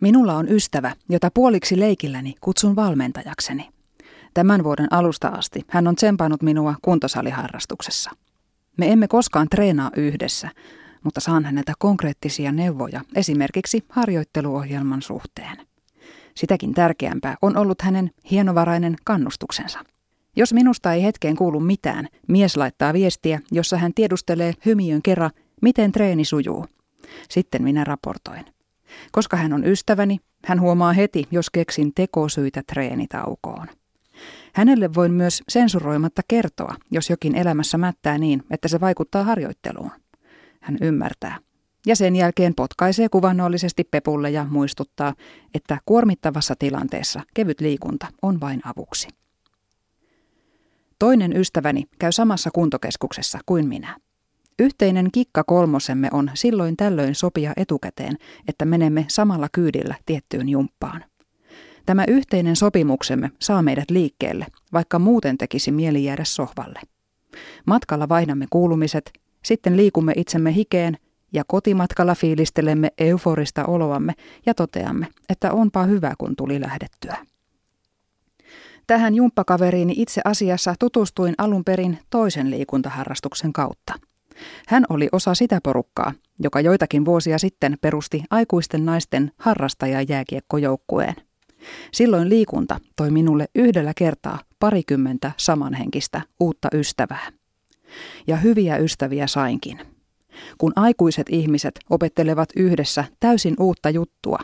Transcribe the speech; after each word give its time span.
Minulla 0.00 0.36
on 0.36 0.48
ystävä, 0.48 0.92
jota 1.08 1.30
puoliksi 1.34 1.80
leikilläni 1.80 2.34
kutsun 2.40 2.76
valmentajakseni. 2.76 3.68
Tämän 4.34 4.64
vuoden 4.64 4.92
alusta 4.92 5.28
asti 5.28 5.64
hän 5.68 5.86
on 5.88 5.96
tsempannut 5.96 6.42
minua 6.42 6.74
kuntosaliharrastuksessa. 6.82 8.10
Me 8.76 8.92
emme 8.92 9.08
koskaan 9.08 9.48
treenaa 9.48 9.90
yhdessä, 9.96 10.48
mutta 11.04 11.20
saan 11.20 11.44
häneltä 11.44 11.72
konkreettisia 11.78 12.52
neuvoja 12.52 13.00
esimerkiksi 13.14 13.84
harjoitteluohjelman 13.88 15.02
suhteen. 15.02 15.56
Sitäkin 16.34 16.74
tärkeämpää 16.74 17.36
on 17.42 17.56
ollut 17.56 17.82
hänen 17.82 18.10
hienovarainen 18.30 18.96
kannustuksensa. 19.04 19.78
Jos 20.36 20.52
minusta 20.52 20.92
ei 20.92 21.02
hetkeen 21.02 21.36
kuulu 21.36 21.60
mitään, 21.60 22.08
mies 22.28 22.56
laittaa 22.56 22.92
viestiä, 22.92 23.40
jossa 23.50 23.76
hän 23.76 23.94
tiedustelee 23.94 24.52
hymiön 24.66 25.02
kerran, 25.02 25.30
miten 25.62 25.92
treeni 25.92 26.24
sujuu. 26.24 26.66
Sitten 27.28 27.62
minä 27.62 27.84
raportoin. 27.84 28.44
Koska 29.12 29.36
hän 29.36 29.52
on 29.52 29.64
ystäväni, 29.64 30.18
hän 30.44 30.60
huomaa 30.60 30.92
heti, 30.92 31.28
jos 31.30 31.50
keksin 31.50 31.92
tekosyitä 31.94 32.62
treenitaukoon. 32.66 33.66
Hänelle 34.54 34.94
voin 34.94 35.12
myös 35.12 35.42
sensuroimatta 35.48 36.22
kertoa, 36.28 36.74
jos 36.90 37.10
jokin 37.10 37.34
elämässä 37.34 37.78
mättää 37.78 38.18
niin, 38.18 38.42
että 38.50 38.68
se 38.68 38.80
vaikuttaa 38.80 39.24
harjoitteluun. 39.24 39.90
Hän 40.60 40.76
ymmärtää. 40.80 41.38
Ja 41.86 41.96
sen 41.96 42.16
jälkeen 42.16 42.54
potkaisee 42.54 43.08
kuvannollisesti 43.08 43.84
pepulle 43.84 44.30
ja 44.30 44.46
muistuttaa, 44.50 45.14
että 45.54 45.78
kuormittavassa 45.86 46.54
tilanteessa 46.58 47.20
kevyt 47.34 47.60
liikunta 47.60 48.06
on 48.22 48.40
vain 48.40 48.60
avuksi. 48.64 49.08
Toinen 50.98 51.36
ystäväni 51.36 51.84
käy 51.98 52.12
samassa 52.12 52.50
kuntokeskuksessa 52.54 53.38
kuin 53.46 53.68
minä. 53.68 53.96
Yhteinen 54.58 55.08
kikka 55.12 55.44
kolmosemme 55.44 56.08
on 56.12 56.30
silloin 56.34 56.76
tällöin 56.76 57.14
sopia 57.14 57.52
etukäteen, 57.56 58.16
että 58.48 58.64
menemme 58.64 59.04
samalla 59.08 59.48
kyydillä 59.52 59.94
tiettyyn 60.06 60.48
jumppaan. 60.48 61.04
Tämä 61.86 62.04
yhteinen 62.08 62.56
sopimuksemme 62.56 63.30
saa 63.38 63.62
meidät 63.62 63.90
liikkeelle, 63.90 64.46
vaikka 64.72 64.98
muuten 64.98 65.38
tekisi 65.38 65.72
mieli 65.72 66.04
jäädä 66.04 66.24
sohvalle. 66.24 66.80
Matkalla 67.66 68.08
vaihdamme 68.08 68.46
kuulumiset, 68.50 69.12
sitten 69.44 69.76
liikumme 69.76 70.12
itsemme 70.16 70.54
hikeen 70.54 70.98
ja 71.32 71.44
kotimatkalla 71.46 72.14
fiilistelemme 72.14 72.90
euforista 72.98 73.64
oloamme 73.64 74.12
ja 74.46 74.54
toteamme, 74.54 75.06
että 75.28 75.52
onpa 75.52 75.84
hyvä 75.84 76.14
kun 76.18 76.36
tuli 76.36 76.60
lähdettyä. 76.60 77.16
Tähän 78.86 79.14
jumppakaveriini 79.14 79.94
itse 79.96 80.20
asiassa 80.24 80.74
tutustuin 80.78 81.34
alun 81.38 81.64
perin 81.64 81.98
toisen 82.10 82.50
liikuntaharrastuksen 82.50 83.52
kautta. 83.52 84.07
Hän 84.68 84.84
oli 84.88 85.08
osa 85.12 85.34
sitä 85.34 85.60
porukkaa, 85.62 86.12
joka 86.38 86.60
joitakin 86.60 87.04
vuosia 87.04 87.38
sitten 87.38 87.78
perusti 87.80 88.22
aikuisten 88.30 88.86
naisten 88.86 89.32
harrastajajääkiekkojoukkueen. 89.36 91.14
Silloin 91.92 92.28
liikunta 92.28 92.80
toi 92.96 93.10
minulle 93.10 93.48
yhdellä 93.54 93.92
kertaa 93.96 94.38
parikymmentä 94.58 95.32
samanhenkistä 95.36 96.20
uutta 96.40 96.68
ystävää. 96.74 97.32
Ja 98.26 98.36
hyviä 98.36 98.76
ystäviä 98.76 99.26
sainkin. 99.26 99.78
Kun 100.58 100.72
aikuiset 100.76 101.26
ihmiset 101.30 101.80
opettelevat 101.90 102.48
yhdessä 102.56 103.04
täysin 103.20 103.54
uutta 103.60 103.90
juttua, 103.90 104.38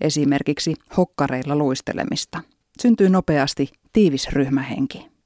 esimerkiksi 0.00 0.74
hokkareilla 0.96 1.56
luistelemista, 1.56 2.40
syntyy 2.82 3.08
nopeasti 3.08 3.68
tiivis 3.92 4.28
ryhmähenki. 4.28 5.17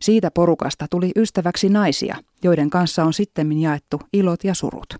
Siitä 0.00 0.30
porukasta 0.30 0.86
tuli 0.90 1.12
ystäväksi 1.16 1.68
naisia, 1.68 2.16
joiden 2.42 2.70
kanssa 2.70 3.04
on 3.04 3.12
sitten 3.12 3.60
jaettu 3.60 4.00
ilot 4.12 4.44
ja 4.44 4.54
surut. 4.54 4.94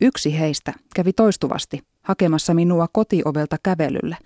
Yksi 0.00 0.38
heistä 0.38 0.72
kävi 0.94 1.12
toistuvasti 1.12 1.80
hakemassa 2.02 2.54
minua 2.54 2.88
kotiovelta 2.92 3.56
kävelylle, 3.62 4.16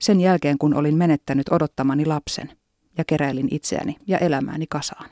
sen 0.00 0.20
jälkeen 0.20 0.58
kun 0.58 0.74
olin 0.74 0.96
menettänyt 0.96 1.48
odottamani 1.48 2.06
lapsen 2.06 2.50
ja 2.98 3.04
keräilin 3.04 3.48
itseäni 3.50 3.96
ja 4.06 4.18
elämääni 4.18 4.66
kasaan. 4.66 5.10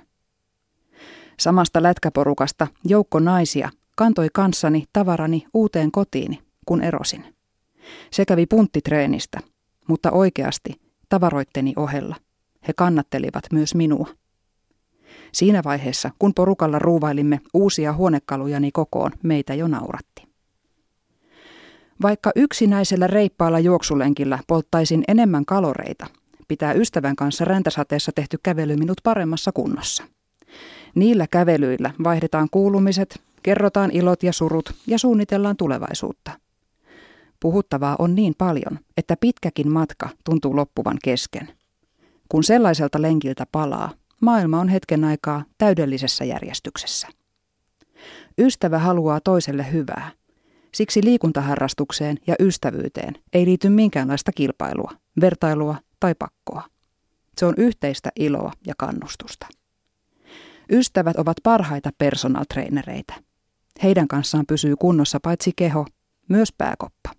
Samasta 1.41 1.83
lätkäporukasta 1.83 2.67
joukko 2.85 3.19
naisia 3.19 3.71
kantoi 3.97 4.29
kanssani 4.33 4.85
tavarani 4.93 5.47
uuteen 5.55 5.93
kotiini, 5.93 6.39
kun 6.67 6.83
erosin. 6.83 7.35
Se 8.11 8.25
kävi 8.25 8.47
punttitreenistä, 8.47 9.41
mutta 9.89 10.11
oikeasti 10.11 10.81
tavaroitteni 11.09 11.73
ohella 11.77 12.17
he 12.69 12.73
kannattelivat 12.77 13.45
myös 13.53 13.75
minua. 13.75 14.09
Siinä 15.33 15.63
vaiheessa, 15.65 16.11
kun 16.19 16.35
porukalla 16.35 16.79
ruuvailimme 16.79 17.41
uusia 17.55 17.93
huonekalujani 17.93 18.73
kokoon, 18.73 19.11
meitä 19.23 19.55
jo 19.55 19.69
nauratti. 19.69 20.27
Vaikka 22.03 22.31
yksinäisellä 22.37 23.07
reippaalla 23.07 23.59
juoksulenkillä 23.59 24.39
polttaisin 24.47 25.05
enemmän 25.09 25.45
kaloreita, 25.45 26.07
pitää 26.49 26.73
ystävän 26.73 27.17
kanssa 27.17 27.45
räntäsateessa 27.45 28.13
tehty 28.15 28.39
kävely 28.43 28.77
minut 28.77 29.01
paremmassa 29.03 29.53
kunnossa. 29.53 30.05
Niillä 30.95 31.27
kävelyillä 31.31 31.91
vaihdetaan 32.05 32.49
kuulumiset, 32.51 33.21
kerrotaan 33.43 33.91
ilot 33.91 34.23
ja 34.23 34.33
surut 34.33 34.75
ja 34.87 34.99
suunnitellaan 34.99 35.57
tulevaisuutta. 35.57 36.31
Puhuttavaa 37.41 37.97
on 37.99 38.15
niin 38.15 38.35
paljon, 38.39 38.79
että 38.97 39.17
pitkäkin 39.21 39.71
matka 39.73 40.09
tuntuu 40.25 40.57
loppuvan 40.57 40.97
kesken. 41.05 41.49
Kun 42.29 42.45
sellaiselta 42.45 43.03
lenkiltä 43.03 43.47
palaa, 43.53 43.93
maailma 44.21 44.61
on 44.61 44.69
hetken 44.69 45.05
aikaa 45.05 45.45
täydellisessä 45.59 46.25
järjestyksessä. 46.25 47.09
Ystävä 48.39 48.79
haluaa 48.79 49.21
toiselle 49.21 49.73
hyvää. 49.73 50.11
Siksi 50.75 51.05
liikuntaharrastukseen 51.05 52.19
ja 52.27 52.35
ystävyyteen 52.41 53.15
ei 53.33 53.47
liity 53.47 53.69
minkäänlaista 53.69 54.33
kilpailua, 54.33 54.93
vertailua 55.21 55.77
tai 56.01 56.15
pakkoa. 56.15 56.63
Se 57.39 57.47
on 57.47 57.55
yhteistä 57.57 58.11
iloa 58.17 58.53
ja 58.67 58.75
kannustusta. 58.79 59.47
Ystävät 60.71 61.17
ovat 61.17 61.37
parhaita 61.43 61.91
personal 61.99 62.45
trainereitä. 62.55 63.15
Heidän 63.83 64.09
kanssaan 64.09 64.47
pysyy 64.47 64.77
kunnossa 64.77 65.21
paitsi 65.23 65.53
keho, 65.57 65.87
myös 66.29 66.53
pääkoppa. 66.59 67.16